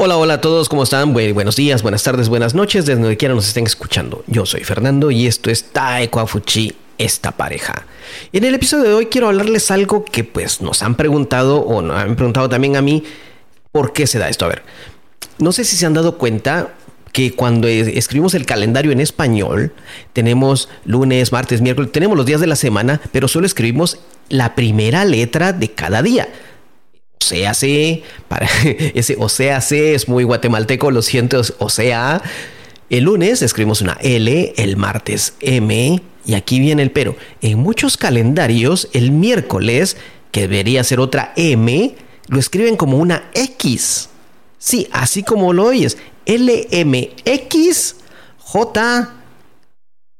Hola, 0.00 0.16
hola 0.16 0.34
a 0.34 0.40
todos, 0.40 0.68
¿cómo 0.68 0.84
están? 0.84 1.12
buenos 1.12 1.56
días, 1.56 1.82
buenas 1.82 2.04
tardes, 2.04 2.28
buenas 2.28 2.54
noches, 2.54 2.86
desde 2.86 3.00
donde 3.00 3.16
quiera 3.16 3.34
nos 3.34 3.48
estén 3.48 3.66
escuchando. 3.66 4.22
Yo 4.28 4.46
soy 4.46 4.62
Fernando 4.62 5.10
y 5.10 5.26
esto 5.26 5.50
es 5.50 5.72
Taeko 5.72 6.20
Afuchi, 6.20 6.72
esta 6.98 7.32
pareja. 7.32 7.84
Y 8.30 8.38
en 8.38 8.44
el 8.44 8.54
episodio 8.54 8.84
de 8.84 8.94
hoy 8.94 9.06
quiero 9.06 9.26
hablarles 9.26 9.72
algo 9.72 10.04
que 10.04 10.22
pues 10.22 10.62
nos 10.62 10.84
han 10.84 10.94
preguntado 10.94 11.62
o 11.62 11.82
nos 11.82 11.96
han 11.96 12.14
preguntado 12.14 12.48
también 12.48 12.76
a 12.76 12.80
mí, 12.80 13.02
¿por 13.72 13.92
qué 13.92 14.06
se 14.06 14.20
da 14.20 14.28
esto? 14.28 14.44
A 14.44 14.50
ver, 14.50 14.62
no 15.38 15.50
sé 15.50 15.64
si 15.64 15.74
se 15.74 15.84
han 15.84 15.94
dado 15.94 16.16
cuenta 16.16 16.74
que 17.10 17.32
cuando 17.32 17.66
escribimos 17.66 18.34
el 18.34 18.46
calendario 18.46 18.92
en 18.92 19.00
español, 19.00 19.72
tenemos 20.12 20.68
lunes, 20.84 21.32
martes, 21.32 21.60
miércoles, 21.60 21.90
tenemos 21.90 22.16
los 22.16 22.24
días 22.24 22.40
de 22.40 22.46
la 22.46 22.54
semana, 22.54 23.00
pero 23.10 23.26
solo 23.26 23.46
escribimos 23.46 23.98
la 24.28 24.54
primera 24.54 25.04
letra 25.04 25.52
de 25.52 25.72
cada 25.72 26.02
día. 26.02 26.28
Sea, 27.28 27.52
C, 27.52 28.02
para 28.26 28.48
ese 28.94 29.16
o 29.18 29.28
sea, 29.28 29.60
C 29.60 29.94
es 29.94 30.08
muy 30.08 30.24
guatemalteco, 30.24 30.90
lo 30.90 31.02
siento, 31.02 31.42
o 31.58 31.68
sea, 31.68 32.22
el 32.88 33.04
lunes 33.04 33.42
escribimos 33.42 33.82
una 33.82 33.98
L, 34.00 34.54
el 34.56 34.76
martes 34.78 35.34
M, 35.40 36.00
y 36.24 36.34
aquí 36.34 36.58
viene 36.58 36.82
el 36.82 36.90
pero. 36.90 37.16
En 37.42 37.58
muchos 37.58 37.98
calendarios, 37.98 38.88
el 38.94 39.12
miércoles, 39.12 39.98
que 40.32 40.42
debería 40.42 40.82
ser 40.84 41.00
otra 41.00 41.34
M, 41.36 41.94
lo 42.28 42.38
escriben 42.38 42.76
como 42.76 42.96
una 42.96 43.30
X. 43.34 44.08
Sí, 44.58 44.88
así 44.90 45.22
como 45.22 45.52
lo 45.52 45.66
oyes. 45.66 45.98
L, 46.24 46.66
M, 46.70 47.10
X, 47.24 47.96
J, 48.38 49.14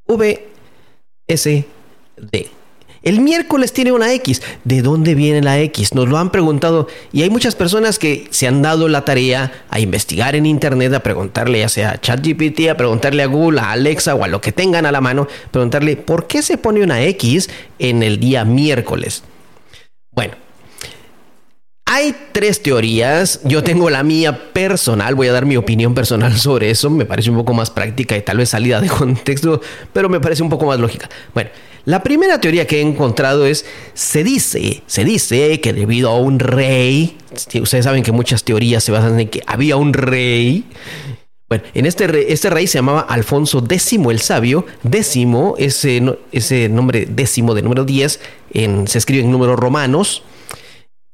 V, 0.07 0.49
S, 1.27 1.65
D. 2.17 2.58
El 3.03 3.21
miércoles 3.21 3.73
tiene 3.73 3.93
una 3.93 4.13
X. 4.15 4.43
¿De 4.65 4.83
dónde 4.83 5.15
viene 5.15 5.43
la 5.43 5.59
X? 5.61 5.95
Nos 5.95 6.09
lo 6.09 6.19
han 6.19 6.31
preguntado 6.31 6.89
y 7.13 7.23
hay 7.23 7.31
muchas 7.31 7.55
personas 7.55 7.99
que 7.99 8.27
se 8.31 8.47
han 8.47 8.63
dado 8.63 8.89
la 8.89 9.05
tarea 9.05 9.65
a 9.71 9.81
investigar 9.81 10.35
en 10.35 10.47
internet, 10.47 10.93
a 10.95 11.03
preguntarle 11.03 11.61
ya 11.61 11.69
sea 11.69 11.91
a 11.93 12.01
ChatGPT, 12.01 12.69
a 12.71 12.77
preguntarle 12.77 13.23
a 13.23 13.27
Google, 13.27 13.61
a 13.61 13.73
Alexa 13.73 14.15
o 14.15 14.25
a 14.25 14.29
lo 14.29 14.41
que 14.41 14.53
tengan 14.53 14.87
a 14.87 14.93
la 14.93 15.01
mano, 15.01 15.29
preguntarle 15.51 15.97
por 15.97 16.27
qué 16.27 16.43
se 16.43 16.59
pone 16.59 16.83
una 16.83 17.03
X 17.03 17.49
en 17.79 18.03
el 18.03 18.19
día 18.19 18.45
miércoles. 18.45 19.23
Bueno, 20.13 20.35
hay 21.91 22.15
tres 22.33 22.63
teorías, 22.63 23.41
yo 23.45 23.65
tengo 23.65 23.89
la 23.89 24.03
mía 24.03 24.53
personal, 24.53 25.15
voy 25.15 25.29
a 25.29 25.33
dar 25.33 25.47
mi 25.47 25.57
opinión 25.57 25.95
personal 25.95 26.37
sobre 26.39 26.71
eso, 26.71 26.91
me 26.91 27.07
parece 27.07 27.31
un 27.31 27.37
poco 27.37 27.55
más 27.55 27.71
práctica 27.71 28.15
y 28.15 28.21
tal 28.21 28.37
vez 28.37 28.51
salida 28.51 28.81
de 28.81 28.89
contexto, 28.89 29.63
pero 29.95 30.11
me 30.11 30.21
parece 30.21 30.43
un 30.43 30.51
poco 30.51 30.67
más 30.67 30.79
lógica. 30.79 31.09
Bueno, 31.33 31.49
la 31.87 32.03
primera 32.03 32.39
teoría 32.43 32.67
que 32.67 32.79
he 32.79 32.83
encontrado 32.83 33.47
es, 33.47 33.65
se 33.95 34.23
dice, 34.23 34.83
se 34.87 35.05
dice 35.05 35.63
que 35.63 35.73
debido 35.73 36.11
a 36.11 36.19
un 36.19 36.39
rey, 36.39 37.17
ustedes 37.33 37.85
saben 37.85 38.03
que 38.03 38.13
muchas 38.13 38.45
teorías 38.45 38.85
se 38.85 38.93
basan 38.93 39.19
en 39.19 39.29
que 39.29 39.43
había 39.47 39.77
un 39.77 39.95
rey, 39.95 40.67
bueno, 41.49 41.65
en 41.73 41.87
este 41.87 42.07
rey, 42.07 42.27
este 42.29 42.51
rey 42.51 42.67
se 42.67 42.77
llamaba 42.77 43.01
Alfonso 43.01 43.65
X 43.67 43.95
el 43.95 44.21
Sabio. 44.21 44.67
Décimo, 44.83 45.55
ese, 45.57 46.03
ese 46.31 46.69
nombre 46.69 47.07
décimo 47.09 47.55
de 47.55 47.63
número 47.63 47.87
10, 47.87 48.21
se 48.85 48.99
escribe 48.99 49.25
en 49.25 49.31
números 49.31 49.59
romanos 49.59 50.23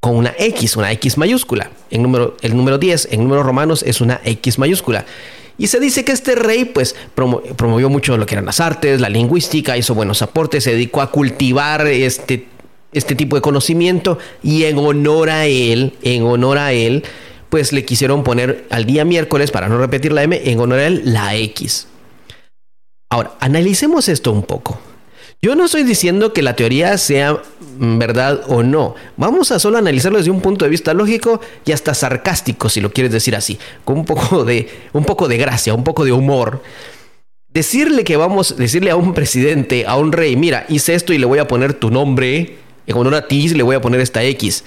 con 0.04 0.16
una 0.16 0.34
X, 0.36 0.76
una 0.76 0.92
X 0.92 1.16
mayúscula. 1.16 1.70
En 1.90 2.02
número, 2.02 2.36
el 2.42 2.54
número 2.54 2.76
10 2.76 3.08
en 3.12 3.22
números 3.22 3.46
romanos 3.46 3.82
es 3.82 4.02
una 4.02 4.20
X 4.22 4.58
mayúscula. 4.58 5.06
Y 5.56 5.68
se 5.68 5.80
dice 5.80 6.04
que 6.04 6.12
este 6.12 6.34
rey 6.34 6.66
pues 6.66 6.94
promovió 7.14 7.88
mucho 7.88 8.18
lo 8.18 8.26
que 8.26 8.34
eran 8.34 8.44
las 8.44 8.60
artes, 8.60 9.00
la 9.00 9.08
lingüística, 9.08 9.78
hizo 9.78 9.94
buenos 9.94 10.20
aportes, 10.20 10.64
se 10.64 10.72
dedicó 10.72 11.00
a 11.00 11.10
cultivar 11.10 11.86
este, 11.86 12.48
este 12.92 13.14
tipo 13.14 13.34
de 13.36 13.40
conocimiento 13.40 14.18
y 14.42 14.64
en 14.64 14.76
honor 14.76 15.30
a 15.30 15.46
él, 15.46 15.94
en 16.02 16.24
honor 16.24 16.58
a 16.58 16.74
él, 16.74 17.02
pues 17.48 17.72
le 17.72 17.86
quisieron 17.86 18.24
poner 18.24 18.66
al 18.68 18.84
día 18.84 19.06
miércoles, 19.06 19.50
para 19.52 19.70
no 19.70 19.78
repetir 19.78 20.12
la 20.12 20.22
M, 20.22 20.38
en 20.44 20.60
honor 20.60 20.80
a 20.80 20.86
él 20.86 21.00
la 21.06 21.34
X. 21.34 21.88
Ahora, 23.08 23.32
analicemos 23.40 24.10
esto 24.10 24.32
un 24.32 24.42
poco. 24.42 24.78
Yo 25.42 25.54
no 25.54 25.66
estoy 25.66 25.82
diciendo 25.82 26.32
que 26.32 26.42
la 26.42 26.56
teoría 26.56 26.96
sea 26.96 27.42
verdad 27.78 28.42
o 28.48 28.62
no. 28.62 28.94
Vamos 29.16 29.52
a 29.52 29.58
solo 29.58 29.78
analizarlo 29.78 30.18
desde 30.18 30.30
un 30.30 30.40
punto 30.40 30.64
de 30.64 30.70
vista 30.70 30.94
lógico 30.94 31.40
y 31.64 31.72
hasta 31.72 31.92
sarcástico, 31.94 32.68
si 32.68 32.80
lo 32.80 32.90
quieres 32.90 33.12
decir 33.12 33.36
así, 33.36 33.58
con 33.84 33.98
un 33.98 34.04
poco 34.04 34.44
de, 34.44 34.68
un 34.92 35.04
poco 35.04 35.28
de 35.28 35.36
gracia, 35.36 35.74
un 35.74 35.84
poco 35.84 36.04
de 36.04 36.12
humor. 36.12 36.62
Decirle 37.48 38.04
que 38.04 38.16
vamos, 38.16 38.56
decirle 38.56 38.90
a 38.90 38.96
un 38.96 39.14
presidente, 39.14 39.84
a 39.86 39.96
un 39.96 40.12
rey, 40.12 40.34
mira, 40.34 40.66
hice 40.68 40.94
esto 40.94 41.12
y 41.12 41.18
le 41.18 41.26
voy 41.26 41.38
a 41.38 41.46
poner 41.46 41.74
tu 41.74 41.90
nombre, 41.90 42.56
en 42.86 42.96
honor 42.96 43.14
a 43.14 43.28
ti 43.28 43.48
le 43.48 43.62
voy 43.62 43.76
a 43.76 43.80
poner 43.80 44.00
esta 44.00 44.24
X. 44.24 44.64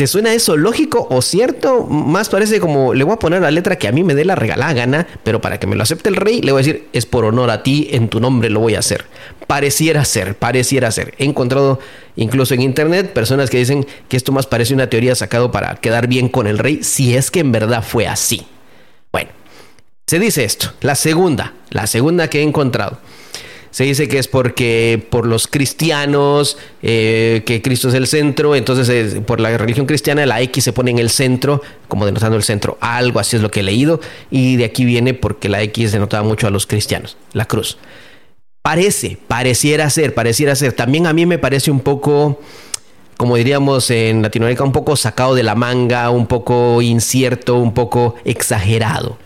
¿Te 0.00 0.06
suena 0.06 0.32
eso 0.32 0.56
lógico 0.56 1.06
o 1.10 1.20
cierto? 1.20 1.84
Más 1.84 2.30
parece 2.30 2.58
como 2.58 2.94
le 2.94 3.04
voy 3.04 3.12
a 3.12 3.18
poner 3.18 3.42
la 3.42 3.50
letra 3.50 3.76
que 3.76 3.86
a 3.86 3.92
mí 3.92 4.02
me 4.02 4.14
dé 4.14 4.24
la 4.24 4.34
regalada 4.34 4.72
gana, 4.72 5.06
pero 5.24 5.42
para 5.42 5.60
que 5.60 5.66
me 5.66 5.76
lo 5.76 5.82
acepte 5.82 6.08
el 6.08 6.16
rey, 6.16 6.40
le 6.40 6.52
voy 6.52 6.62
a 6.62 6.64
decir, 6.64 6.88
es 6.94 7.04
por 7.04 7.26
honor 7.26 7.50
a 7.50 7.62
ti, 7.62 7.86
en 7.90 8.08
tu 8.08 8.18
nombre 8.18 8.48
lo 8.48 8.60
voy 8.60 8.76
a 8.76 8.78
hacer. 8.78 9.04
Pareciera 9.46 10.06
ser, 10.06 10.36
pareciera 10.36 10.90
ser. 10.90 11.12
He 11.18 11.26
encontrado 11.26 11.80
incluso 12.16 12.54
en 12.54 12.62
internet 12.62 13.12
personas 13.12 13.50
que 13.50 13.58
dicen 13.58 13.86
que 14.08 14.16
esto 14.16 14.32
más 14.32 14.46
parece 14.46 14.72
una 14.72 14.88
teoría 14.88 15.14
sacado 15.14 15.52
para 15.52 15.76
quedar 15.76 16.06
bien 16.06 16.30
con 16.30 16.46
el 16.46 16.56
rey, 16.56 16.82
si 16.82 17.14
es 17.14 17.30
que 17.30 17.40
en 17.40 17.52
verdad 17.52 17.84
fue 17.86 18.06
así. 18.06 18.46
Bueno, 19.12 19.28
se 20.06 20.18
dice 20.18 20.44
esto. 20.44 20.72
La 20.80 20.94
segunda, 20.94 21.52
la 21.68 21.86
segunda 21.86 22.30
que 22.30 22.38
he 22.38 22.42
encontrado 22.42 23.00
se 23.70 23.84
dice 23.84 24.08
que 24.08 24.18
es 24.18 24.26
porque 24.26 25.06
por 25.10 25.26
los 25.26 25.46
cristianos, 25.46 26.58
eh, 26.82 27.42
que 27.46 27.62
Cristo 27.62 27.88
es 27.88 27.94
el 27.94 28.06
centro, 28.06 28.56
entonces 28.56 29.20
por 29.26 29.40
la 29.40 29.56
religión 29.56 29.86
cristiana 29.86 30.26
la 30.26 30.40
X 30.42 30.64
se 30.64 30.72
pone 30.72 30.90
en 30.90 30.98
el 30.98 31.10
centro, 31.10 31.62
como 31.86 32.04
denotando 32.04 32.36
el 32.36 32.42
centro, 32.42 32.78
algo 32.80 33.20
así 33.20 33.36
es 33.36 33.42
lo 33.42 33.50
que 33.50 33.60
he 33.60 33.62
leído, 33.62 34.00
y 34.30 34.56
de 34.56 34.64
aquí 34.64 34.84
viene 34.84 35.14
porque 35.14 35.48
la 35.48 35.62
X 35.62 35.92
denotaba 35.92 36.26
mucho 36.26 36.46
a 36.46 36.50
los 36.50 36.66
cristianos, 36.66 37.16
la 37.32 37.44
cruz. 37.44 37.78
Parece, 38.62 39.18
pareciera 39.26 39.88
ser, 39.88 40.14
pareciera 40.14 40.54
ser. 40.54 40.74
También 40.74 41.06
a 41.06 41.12
mí 41.12 41.24
me 41.24 41.38
parece 41.38 41.70
un 41.70 41.80
poco, 41.80 42.40
como 43.16 43.36
diríamos 43.36 43.90
en 43.90 44.20
Latinoamérica, 44.20 44.64
un 44.64 44.72
poco 44.72 44.96
sacado 44.96 45.34
de 45.34 45.42
la 45.42 45.54
manga, 45.54 46.10
un 46.10 46.26
poco 46.26 46.82
incierto, 46.82 47.56
un 47.56 47.72
poco 47.72 48.16
exagerado, 48.24 49.16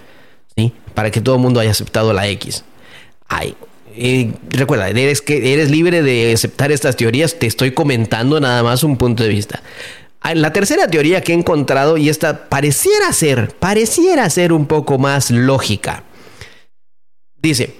¿sí? 0.54 0.72
Para 0.94 1.10
que 1.10 1.20
todo 1.20 1.34
el 1.34 1.40
mundo 1.40 1.58
haya 1.58 1.72
aceptado 1.72 2.12
la 2.12 2.28
X. 2.28 2.64
Ay, 3.26 3.56
recuerda, 4.50 4.88
eres, 4.88 5.22
que 5.22 5.52
eres 5.52 5.70
libre 5.70 6.02
de 6.02 6.32
aceptar 6.32 6.72
estas 6.72 6.96
teorías, 6.96 7.38
te 7.38 7.46
estoy 7.46 7.72
comentando 7.72 8.40
nada 8.40 8.62
más 8.62 8.82
un 8.84 8.96
punto 8.96 9.22
de 9.22 9.28
vista. 9.28 9.62
Ah, 10.20 10.34
la 10.34 10.52
tercera 10.52 10.88
teoría 10.88 11.20
que 11.20 11.32
he 11.32 11.36
encontrado, 11.36 11.96
y 11.96 12.08
esta 12.08 12.48
pareciera 12.48 13.12
ser, 13.12 13.50
pareciera 13.58 14.28
ser 14.30 14.52
un 14.52 14.66
poco 14.66 14.98
más 14.98 15.30
lógica, 15.30 16.04
dice 17.36 17.74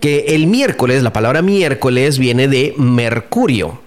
que 0.00 0.26
el 0.28 0.46
miércoles, 0.46 1.02
la 1.02 1.12
palabra 1.12 1.42
miércoles 1.42 2.18
viene 2.18 2.48
de 2.48 2.74
Mercurio. 2.76 3.80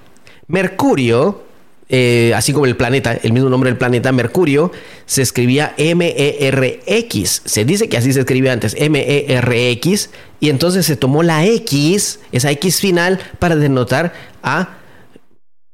Mercurio 0.48 1.44
eh, 1.92 2.34
así 2.36 2.54
como 2.54 2.68
el 2.68 2.76
planeta, 2.76 3.14
el 3.14 3.34
mismo 3.34 3.50
nombre 3.50 3.72
del 3.72 3.78
planeta, 3.78 4.12
Mercurio, 4.12 4.72
se 5.08 5.24
escribía 5.24 5.74
M-E-R-X. 5.78 7.42
Se 7.46 7.66
dice 7.66 7.90
que 7.90 7.98
así 7.98 8.14
se 8.14 8.20
escribía 8.20 8.54
antes, 8.54 8.76
M-E-R-X, 8.78 10.12
y 10.40 10.50
entonces 10.50 10.86
se 10.86 10.96
tomó 10.96 11.24
la 11.24 11.46
X, 11.46 12.20
esa 12.32 12.52
X 12.52 12.80
final, 12.80 13.20
para 13.40 13.56
denotar 13.56 14.14
a 14.44 14.78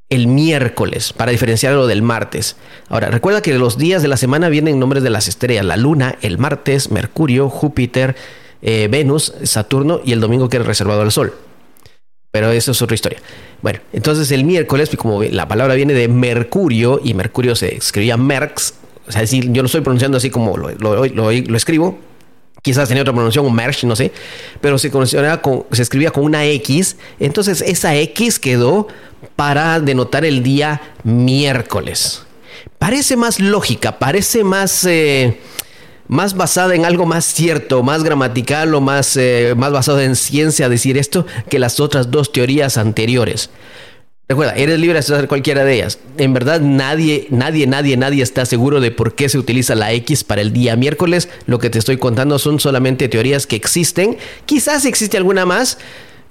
el 0.09 0.27
miércoles, 0.27 1.11
para 1.11 1.31
diferenciarlo 1.31 1.85
del 1.85 2.01
martes. 2.01 2.55
Ahora, 2.87 3.09
recuerda 3.09 3.41
que 3.41 3.53
los 3.57 3.77
días 3.77 4.01
de 4.01 4.07
la 4.07 4.17
semana 4.17 4.47
vienen 4.47 4.79
nombres 4.79 5.03
de 5.03 5.09
las 5.09 5.27
estrellas, 5.27 5.65
la 5.65 5.75
luna, 5.75 6.15
el 6.21 6.37
martes, 6.37 6.91
Mercurio, 6.91 7.49
Júpiter, 7.49 8.15
eh, 8.61 8.87
Venus, 8.89 9.33
Saturno 9.43 9.99
y 10.05 10.13
el 10.13 10.21
domingo 10.21 10.47
que 10.47 10.57
es 10.57 10.65
reservado 10.65 11.01
al 11.01 11.11
Sol. 11.11 11.33
Pero 12.35 12.51
eso 12.51 12.72
es 12.72 12.81
otra 12.81 12.96
historia. 12.96 13.19
Bueno, 13.62 13.79
entonces 13.94 14.29
el 14.32 14.43
miércoles, 14.43 14.90
como 14.97 15.23
la 15.23 15.47
palabra 15.47 15.73
viene 15.73 15.93
de 15.93 16.09
Mercurio 16.09 16.99
y 17.02 17.14
Mercurio 17.14 17.55
se 17.55 17.78
escribía 17.78 18.17
Merx, 18.17 18.73
o 19.08 19.11
sea, 19.14 19.22
decir, 19.22 19.53
yo 19.53 19.61
lo 19.61 19.67
estoy 19.67 19.79
pronunciando 19.79 20.17
así 20.17 20.29
como 20.29 20.58
lo, 20.58 21.32
escribo, 21.55 21.97
quizás 22.61 22.90
tenía 22.90 23.03
otra 23.03 23.14
pronunciación, 23.14 23.49
un 23.49 23.55
merch, 23.55 23.85
no 23.85 23.96
sé, 23.96 24.11
pero 24.59 24.78
se, 24.78 24.91
se 24.91 25.82
escribía 25.82 26.11
con 26.11 26.26
una 26.26 26.43
X, 26.43 26.97
entonces 27.22 27.61
esa 27.61 27.96
X 27.96 28.38
quedó 28.38 28.90
para 29.38 29.79
denotar 29.79 30.26
el 30.26 30.43
día 30.43 30.81
miércoles. 31.05 32.23
Parece 32.78 33.16
más 33.16 33.40
lógica, 33.40 33.97
parece 33.97 34.43
más... 34.43 34.84
Eh, 34.84 35.40
más 36.07 36.35
basada 36.35 36.75
en 36.75 36.85
algo 36.85 37.05
más 37.05 37.25
cierto, 37.25 37.84
más 37.84 38.03
gramatical 38.03 38.73
o 38.75 38.81
más, 38.81 39.17
eh, 39.17 39.53
más 39.57 39.72
basado 39.72 40.02
en 40.02 40.16
ciencia 40.16 40.69
decir 40.69 40.97
esto 40.97 41.25
que 41.49 41.59
las 41.59 41.79
otras 41.79 42.11
dos 42.11 42.31
teorías 42.31 42.78
anteriores. 42.78 43.49
Recuerda, 44.28 44.55
eres 44.55 44.79
libre 44.79 44.93
de 44.93 44.99
hacer 44.99 45.28
cualquiera 45.28 45.63
de 45.63 45.75
ellas. 45.75 45.99
En 46.17 46.34
verdad, 46.34 46.59
nadie, 46.59 47.28
nadie, 47.29 47.67
nadie, 47.67 47.96
nadie 47.96 48.23
está 48.23 48.47
seguro 48.47 48.81
de 48.81 48.90
por 48.90 49.13
qué 49.13 49.29
se 49.29 49.37
utiliza 49.37 49.75
la 49.75 49.93
X 49.93 50.23
para 50.23 50.41
el 50.41 50.52
día 50.52 50.75
miércoles. 50.75 51.29
Lo 51.46 51.59
que 51.59 51.69
te 51.69 51.78
estoy 51.78 51.97
contando 51.97 52.40
son 52.40 52.59
solamente 52.59 53.07
teorías 53.07 53.46
que 53.46 53.55
existen. 53.55 54.17
Quizás 54.47 54.85
existe 54.85 55.17
alguna 55.17 55.46
más. 55.46 55.78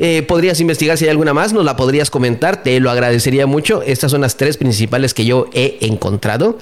Eh, 0.00 0.23
podrías 0.23 0.59
investigar 0.59 0.99
si 0.99 1.05
hay 1.05 1.11
alguna 1.11 1.35
más, 1.35 1.53
nos 1.53 1.65
la 1.65 1.76
podrías 1.76 2.11
comentar, 2.11 2.65
te 2.65 2.81
lo 2.81 2.91
agradecería 2.91 3.47
mucho. 3.47 3.81
Estas 3.82 4.11
son 4.11 4.23
las 4.23 4.37
tres 4.37 4.56
principales 4.56 5.15
que 5.15 5.25
yo 5.25 5.49
he 5.53 5.79
encontrado. 5.82 6.59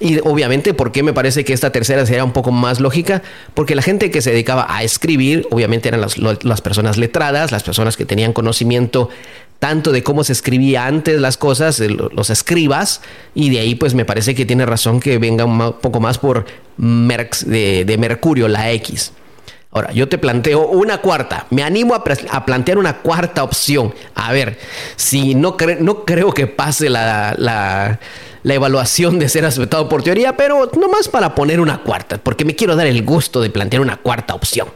Y 0.00 0.18
obviamente, 0.20 0.72
¿por 0.72 0.92
qué 0.92 1.02
me 1.02 1.12
parece 1.12 1.44
que 1.44 1.52
esta 1.52 1.70
tercera 1.70 2.06
sería 2.06 2.24
un 2.24 2.32
poco 2.32 2.50
más 2.50 2.80
lógica? 2.80 3.22
Porque 3.52 3.74
la 3.74 3.82
gente 3.82 4.10
que 4.10 4.22
se 4.22 4.30
dedicaba 4.30 4.66
a 4.68 4.82
escribir, 4.82 5.46
obviamente 5.50 5.88
eran 5.88 6.00
las, 6.00 6.16
las 6.18 6.60
personas 6.62 6.96
letradas, 6.96 7.52
las 7.52 7.62
personas 7.62 7.98
que 7.98 8.06
tenían 8.06 8.32
conocimiento 8.32 9.10
tanto 9.58 9.92
de 9.92 10.02
cómo 10.02 10.24
se 10.24 10.32
escribía 10.32 10.86
antes 10.86 11.20
las 11.20 11.36
cosas, 11.36 11.80
los 11.80 12.30
escribas, 12.30 13.02
y 13.34 13.50
de 13.50 13.60
ahí 13.60 13.74
pues 13.74 13.92
me 13.94 14.06
parece 14.06 14.34
que 14.34 14.46
tiene 14.46 14.64
razón 14.64 15.00
que 15.00 15.18
venga 15.18 15.44
un 15.44 15.74
poco 15.82 16.00
más 16.00 16.16
por 16.16 16.46
Merx 16.78 17.46
de, 17.46 17.84
de 17.84 17.98
Mercurio, 17.98 18.48
la 18.48 18.70
X. 18.72 19.12
Ahora, 19.72 19.92
yo 19.92 20.08
te 20.08 20.18
planteo 20.18 20.66
una 20.66 20.98
cuarta. 20.98 21.46
Me 21.50 21.62
animo 21.62 21.94
a, 21.94 22.02
plantear 22.02 22.76
una 22.76 22.96
cuarta 22.98 23.44
opción. 23.44 23.94
A 24.16 24.32
ver, 24.32 24.58
si 24.96 25.36
no, 25.36 25.56
no 25.78 26.04
creo 26.04 26.34
que 26.34 26.48
pase 26.48 26.90
la, 26.90 28.00
evaluación 28.44 29.18
de 29.18 29.28
ser 29.28 29.44
aceptado 29.44 29.88
por 29.88 30.02
teoría, 30.02 30.36
pero 30.36 30.70
nomás 30.78 31.08
para 31.08 31.34
poner 31.34 31.60
una 31.60 31.82
cuarta, 31.82 32.18
porque 32.18 32.44
me 32.44 32.56
quiero 32.56 32.76
dar 32.76 32.86
el 32.86 33.04
gusto 33.04 33.40
de 33.40 33.50
plantear 33.50 33.82
una 33.82 33.96
cuarta 33.96 34.34
opción. 34.34 34.68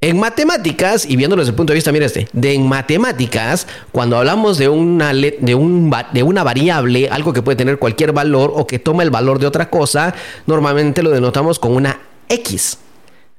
En 0.00 0.20
matemáticas, 0.20 1.06
y 1.08 1.16
viéndolo 1.16 1.40
desde 1.40 1.50
el 1.50 1.56
punto 1.56 1.72
de 1.72 1.76
vista, 1.76 1.90
mira 1.90 2.04
este, 2.06 2.28
de 2.32 2.52
en 2.52 2.68
matemáticas, 2.68 3.66
cuando 3.92 4.18
hablamos 4.18 4.58
de 4.58 4.68
una, 4.68 5.12
de, 5.12 5.54
un, 5.54 5.92
de 6.12 6.22
una 6.22 6.44
variable, 6.44 7.08
algo 7.08 7.32
que 7.32 7.42
puede 7.42 7.56
tener 7.56 7.78
cualquier 7.78 8.12
valor 8.12 8.52
o 8.54 8.66
que 8.66 8.78
toma 8.78 9.02
el 9.02 9.10
valor 9.10 9.38
de 9.38 9.46
otra 9.46 9.70
cosa, 9.70 10.14
normalmente 10.46 11.02
lo 11.02 11.10
denotamos 11.10 11.58
con 11.58 11.72
una 11.74 11.98
X. 12.28 12.78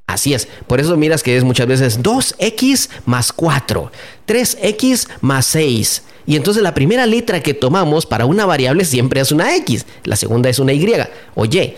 Así 0.07 0.33
es, 0.33 0.47
por 0.67 0.79
eso 0.79 0.95
miras 0.95 1.21
que 1.21 1.35
es 1.35 1.43
muchas 1.43 1.67
veces 1.67 2.01
2x 2.01 2.89
más 3.05 3.33
4, 3.33 3.91
3x 4.25 5.09
más 5.19 5.45
6. 5.47 6.03
Y 6.25 6.37
entonces 6.37 6.63
la 6.63 6.73
primera 6.73 7.05
letra 7.05 7.43
que 7.43 7.53
tomamos 7.53 8.05
para 8.05 8.25
una 8.25 8.45
variable 8.45 8.85
siempre 8.85 9.19
es 9.19 9.33
una 9.33 9.53
x, 9.57 9.85
la 10.05 10.15
segunda 10.15 10.49
es 10.49 10.59
una 10.59 10.71
y 10.71 10.87
o 11.35 11.45
y. 11.45 11.73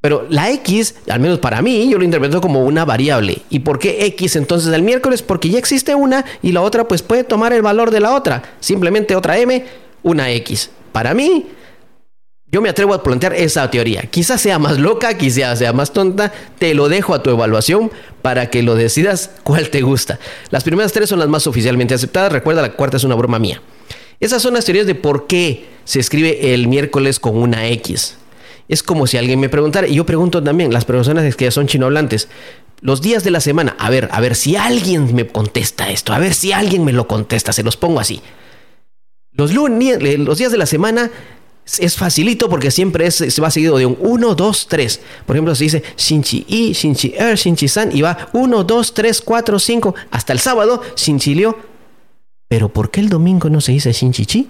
Pero 0.00 0.24
la 0.30 0.52
x, 0.52 0.94
al 1.10 1.18
menos 1.18 1.40
para 1.40 1.60
mí, 1.60 1.88
yo 1.90 1.98
lo 1.98 2.04
interpreto 2.04 2.40
como 2.40 2.64
una 2.64 2.84
variable. 2.84 3.42
¿Y 3.50 3.58
por 3.58 3.80
qué 3.80 4.06
x 4.06 4.36
entonces 4.36 4.72
el 4.72 4.82
miércoles? 4.82 5.22
Porque 5.22 5.50
ya 5.50 5.58
existe 5.58 5.96
una 5.96 6.24
y 6.40 6.52
la 6.52 6.62
otra 6.62 6.86
pues 6.86 7.02
puede 7.02 7.24
tomar 7.24 7.52
el 7.52 7.62
valor 7.62 7.90
de 7.90 7.98
la 7.98 8.14
otra. 8.14 8.54
Simplemente 8.60 9.16
otra 9.16 9.36
m, 9.36 9.66
una 10.04 10.30
x. 10.30 10.70
Para 10.92 11.14
mí, 11.14 11.46
yo 12.50 12.62
me 12.62 12.70
atrevo 12.70 12.94
a 12.94 13.02
plantear 13.02 13.34
esa 13.34 13.70
teoría. 13.70 14.02
Quizás 14.02 14.40
sea 14.40 14.58
más 14.58 14.78
loca, 14.78 15.18
quizás 15.18 15.58
sea 15.58 15.74
más 15.74 15.92
tonta. 15.92 16.32
Te 16.58 16.72
lo 16.72 16.88
dejo 16.88 17.14
a 17.14 17.22
tu 17.22 17.30
evaluación 17.30 17.90
para 18.22 18.48
que 18.48 18.62
lo 18.62 18.74
decidas 18.74 19.30
cuál 19.42 19.68
te 19.68 19.82
gusta. 19.82 20.18
Las 20.50 20.64
primeras 20.64 20.92
tres 20.92 21.10
son 21.10 21.18
las 21.18 21.28
más 21.28 21.46
oficialmente 21.46 21.94
aceptadas. 21.94 22.32
Recuerda, 22.32 22.62
la 22.62 22.72
cuarta 22.72 22.96
es 22.96 23.04
una 23.04 23.16
broma 23.16 23.38
mía. 23.38 23.60
Esas 24.18 24.40
son 24.40 24.54
las 24.54 24.64
teorías 24.64 24.86
de 24.86 24.94
por 24.94 25.26
qué 25.26 25.66
se 25.84 26.00
escribe 26.00 26.54
el 26.54 26.68
miércoles 26.68 27.20
con 27.20 27.36
una 27.36 27.68
X. 27.68 28.16
Es 28.68 28.82
como 28.82 29.06
si 29.06 29.16
alguien 29.16 29.40
me 29.40 29.48
preguntara, 29.48 29.86
y 29.86 29.94
yo 29.94 30.04
pregunto 30.04 30.42
también, 30.42 30.72
las 30.72 30.84
personas 30.84 31.34
que 31.36 31.44
ya 31.44 31.50
son 31.50 31.66
chinohablantes, 31.66 32.28
los 32.80 33.00
días 33.00 33.24
de 33.24 33.30
la 33.30 33.40
semana, 33.40 33.76
a 33.78 33.88
ver, 33.90 34.08
a 34.12 34.20
ver 34.20 34.34
si 34.34 34.56
alguien 34.56 35.14
me 35.14 35.26
contesta 35.26 35.90
esto, 35.90 36.12
a 36.12 36.18
ver 36.18 36.34
si 36.34 36.52
alguien 36.52 36.84
me 36.84 36.92
lo 36.92 37.08
contesta, 37.08 37.52
se 37.52 37.62
los 37.62 37.76
pongo 37.76 38.00
así. 38.00 38.20
Los, 39.32 39.54
lunes, 39.54 40.02
los 40.18 40.38
días 40.38 40.50
de 40.50 40.58
la 40.58 40.66
semana 40.66 41.10
es 41.78 41.96
facilito 41.96 42.48
porque 42.48 42.70
siempre 42.70 43.06
es, 43.06 43.16
se 43.16 43.40
va 43.40 43.50
seguido 43.50 43.76
de 43.76 43.86
un 43.86 43.96
1, 44.00 44.34
2, 44.34 44.66
3. 44.68 45.00
Por 45.26 45.36
ejemplo, 45.36 45.54
se 45.54 45.64
dice 45.64 45.82
Shinchi 45.96 46.46
I, 46.48 46.72
Shinchi 46.72 47.14
Er, 47.16 47.36
Shinchi 47.36 47.68
San 47.68 47.94
y 47.94 48.00
va 48.00 48.28
1, 48.32 48.64
2, 48.64 48.94
3, 48.94 49.20
4, 49.20 49.58
5 49.58 49.94
hasta 50.10 50.32
el 50.32 50.38
sábado 50.38 50.82
Shinchi 50.96 51.34
Liu. 51.34 51.54
Pero 52.48 52.70
¿por 52.70 52.90
qué 52.90 53.00
el 53.00 53.08
domingo 53.08 53.50
no 53.50 53.60
se 53.60 53.72
dice 53.72 53.92
Shinchi 53.92 54.24
Chi? 54.24 54.48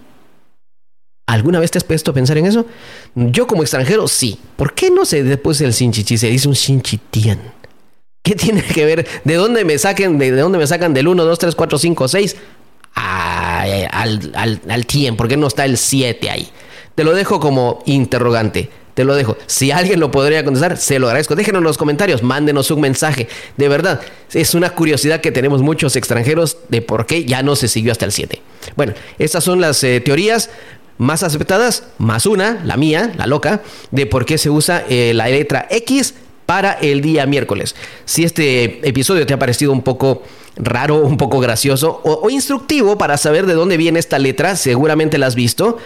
¿Alguna 1.27 1.61
vez 1.61 1.71
te 1.71 1.79
has 1.79 1.85
puesto 1.85 2.13
a 2.13 2.15
pensar 2.15 2.39
en 2.39 2.47
eso? 2.47 2.65
Yo 3.15 3.47
como 3.47 3.63
extranjero 3.63 4.07
sí. 4.07 4.39
¿Por 4.57 4.73
qué 4.75 4.91
no 4.91 5.05
se 5.05 5.25
después 5.25 5.61
el 5.61 5.73
Shinchi 5.73 6.05
Chi 6.05 6.17
se 6.17 6.29
dice 6.29 6.47
un 6.47 6.55
Shinchi 6.55 6.99
Tian? 7.11 7.41
¿Qué 8.23 8.35
tiene 8.35 8.63
que 8.63 8.85
ver? 8.85 9.07
¿De 9.25 9.35
dónde 9.35 9.65
me 9.65 9.77
saquen? 9.79 10.19
¿De 10.19 10.31
dónde 10.31 10.59
me 10.59 10.67
sacan 10.67 10.95
del 10.95 11.09
1, 11.09 11.25
2, 11.25 11.39
3, 11.39 11.55
4, 11.55 11.79
5, 11.79 12.09
6? 12.09 12.37
al, 12.95 14.33
al, 14.35 14.61
al 14.69 14.87
Tien. 14.87 15.17
¿Por 15.17 15.29
qué 15.29 15.37
no 15.37 15.47
está 15.47 15.65
el 15.65 15.77
7 15.77 16.31
ahí? 16.31 16.49
Te 16.99 17.05
lo 17.05 17.15
dejo 17.15 17.39
como 17.39 17.81
interrogante. 17.87 18.71
Te 18.95 19.05
lo 19.05 19.15
dejo. 19.15 19.37
Si 19.47 19.71
alguien 19.71 20.01
lo 20.01 20.11
podría 20.11 20.45
contestar, 20.45 20.77
se 20.77 20.99
lo 20.99 21.07
agradezco. 21.07 21.37
Déjenos 21.37 21.61
en 21.61 21.65
los 21.65 21.79
comentarios, 21.79 22.25
mándenos 22.25 22.73
un 22.73 22.81
mensaje. 22.81 23.29
De 23.57 23.69
verdad, 23.69 24.01
es 24.33 24.53
una 24.53 24.71
curiosidad 24.71 25.21
que 25.21 25.31
tenemos 25.31 25.63
muchos 25.63 25.95
extranjeros 25.95 26.57
de 26.71 26.83
por 26.83 27.07
qué 27.07 27.25
ya 27.25 27.45
no 27.45 27.55
se 27.55 27.69
siguió 27.69 27.93
hasta 27.93 28.05
el 28.05 28.11
7. 28.11 28.43
Bueno, 28.75 28.95
estas 29.21 29.45
son 29.45 29.61
las 29.61 29.85
eh, 29.85 30.01
teorías 30.01 30.51
más 30.97 31.23
aceptadas, 31.23 31.85
más 31.99 32.27
una, 32.27 32.61
la 32.65 32.77
mía, 32.77 33.13
la 33.17 33.29
loca, 33.29 33.63
de 33.93 34.07
por 34.07 34.27
qué 34.27 34.37
se 34.37 34.51
usa 34.51 34.85
eh, 34.89 35.13
la 35.15 35.29
letra 35.29 35.69
X 35.71 36.15
para 36.47 36.73
el 36.73 37.01
día 37.01 37.27
miércoles. 37.27 37.77
Si 38.07 38.25
este 38.25 38.89
episodio 38.89 39.25
te 39.25 39.35
ha 39.35 39.39
parecido 39.39 39.71
un 39.71 39.83
poco 39.83 40.25
raro, 40.57 40.97
un 40.97 41.17
poco 41.17 41.39
gracioso 41.39 42.01
o, 42.03 42.15
o 42.25 42.31
instructivo 42.31 42.99
para 42.99 43.19
saber 43.19 43.47
de 43.47 43.55
dónde 43.55 43.77
viene 43.77 44.01
esta 44.01 44.19
letra, 44.19 44.57
seguramente 44.57 45.17
la 45.19 45.29
has 45.29 45.37
visto 45.37 45.79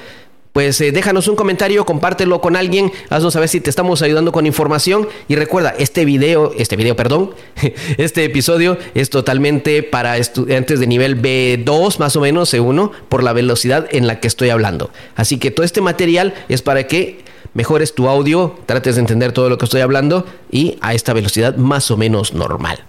pues 0.53 0.81
eh, 0.81 0.93
déjanos 0.93 1.29
un 1.29 1.37
comentario, 1.37 1.87
compártelo 1.87 2.41
con 2.41 2.57
alguien, 2.57 2.93
haznos 3.09 3.33
saber 3.33 3.49
si 3.49 3.61
te 3.61 3.71
estamos 3.71 4.03
ayudando 4.03 4.33
con 4.33 4.47
información 4.47 5.09
y 5.29 5.35
recuerda, 5.35 5.75
este 5.79 6.05
video, 6.05 6.53
este 6.57 6.77
video, 6.77 6.95
perdón, 6.95 7.35
este 7.97 8.25
episodio 8.25 8.77
es 8.95 9.11
totalmente 9.11 9.83
para 9.83 10.19
estudiantes 10.19 10.79
de 10.79 10.87
nivel 10.87 11.21
B2 11.21 11.99
más 11.99 12.17
o 12.17 12.21
menos, 12.21 12.53
C1, 12.53 12.91
por 13.09 13.23
la 13.23 13.33
velocidad 13.33 13.89
en 13.91 14.07
la 14.07 14.21
que 14.21 14.29
estoy 14.29 14.51
hablando. 14.51 14.91
Así 15.17 15.39
que 15.39 15.51
todo 15.51 15.65
este 15.65 15.81
material 15.81 16.35
es 16.49 16.61
para 16.61 16.87
que 16.87 17.25
mejores 17.55 17.95
tu 17.95 18.09
audio, 18.09 18.57
trates 18.67 18.97
de 18.97 19.01
entender 19.01 19.33
todo 19.33 19.49
lo 19.49 19.59
que 19.59 19.65
estoy 19.65 19.81
hablando 19.81 20.27
y 20.51 20.79
a 20.81 20.95
esta 20.95 21.13
velocidad 21.13 21.57
más 21.57 21.91
o 21.91 21.97
menos 21.97 22.35
normal. 22.35 22.85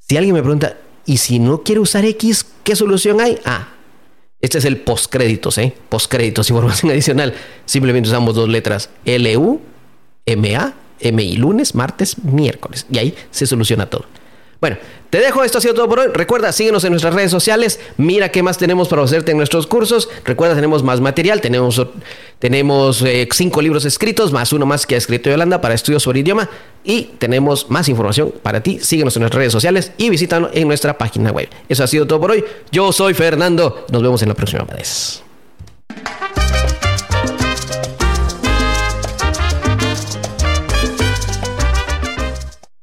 Si 0.00 0.16
alguien 0.16 0.34
me 0.34 0.42
pregunta, 0.42 0.76
¿y 1.06 1.18
si 1.18 1.38
no 1.38 1.62
quiero 1.62 1.82
usar 1.82 2.04
X, 2.04 2.46
qué 2.64 2.74
solución 2.74 3.20
hay? 3.20 3.38
Ah, 3.44 3.68
este 4.40 4.58
es 4.58 4.64
el 4.64 4.78
postcréditos, 4.78 5.58
¿eh? 5.58 5.74
Postcréditos, 5.88 6.48
información 6.50 6.90
adicional. 6.92 7.34
Simplemente 7.66 8.08
usamos 8.08 8.34
dos 8.34 8.48
letras. 8.48 8.90
L-U, 9.04 9.60
M-A, 10.26 10.74
M-I, 11.00 11.36
lunes, 11.36 11.74
martes, 11.74 12.22
miércoles. 12.24 12.86
Y 12.90 12.98
ahí 12.98 13.14
se 13.30 13.46
soluciona 13.46 13.86
todo. 13.86 14.06
Bueno, 14.60 14.76
te 15.08 15.18
dejo, 15.18 15.42
esto 15.42 15.56
ha 15.58 15.60
sido 15.62 15.72
todo 15.72 15.88
por 15.88 16.00
hoy. 16.00 16.08
Recuerda, 16.12 16.52
síguenos 16.52 16.84
en 16.84 16.90
nuestras 16.90 17.14
redes 17.14 17.30
sociales. 17.30 17.80
Mira 17.96 18.30
qué 18.30 18.42
más 18.42 18.58
tenemos 18.58 18.88
para 18.88 19.02
hacerte 19.02 19.30
en 19.30 19.38
nuestros 19.38 19.66
cursos. 19.66 20.10
Recuerda, 20.24 20.54
tenemos 20.54 20.82
más 20.82 21.00
material. 21.00 21.40
Tenemos, 21.40 21.80
tenemos 22.38 23.00
eh, 23.02 23.26
cinco 23.32 23.62
libros 23.62 23.86
escritos, 23.86 24.32
más 24.32 24.52
uno 24.52 24.66
más 24.66 24.86
que 24.86 24.96
ha 24.96 24.98
escrito 24.98 25.30
Yolanda 25.30 25.62
para 25.62 25.74
estudios 25.74 26.02
sobre 26.02 26.20
idioma. 26.20 26.50
Y 26.84 27.04
tenemos 27.18 27.70
más 27.70 27.88
información 27.88 28.34
para 28.42 28.62
ti. 28.62 28.78
Síguenos 28.80 29.16
en 29.16 29.20
nuestras 29.20 29.38
redes 29.38 29.52
sociales 29.52 29.92
y 29.96 30.10
visítanos 30.10 30.50
en 30.52 30.68
nuestra 30.68 30.98
página 30.98 31.30
web. 31.30 31.48
Eso 31.68 31.82
ha 31.82 31.86
sido 31.86 32.06
todo 32.06 32.20
por 32.20 32.32
hoy. 32.32 32.44
Yo 32.70 32.92
soy 32.92 33.14
Fernando. 33.14 33.86
Nos 33.90 34.02
vemos 34.02 34.20
en 34.22 34.28
la 34.28 34.34
próxima 34.34 34.64
vez. 34.64 35.22